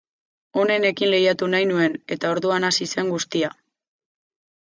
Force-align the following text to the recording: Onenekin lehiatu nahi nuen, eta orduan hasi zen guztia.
Onenekin 0.61 1.11
lehiatu 1.15 1.49
nahi 1.51 1.67
nuen, 1.73 1.99
eta 2.17 2.33
orduan 2.37 2.67
hasi 2.69 2.89
zen 2.95 3.13
guztia. 3.13 3.53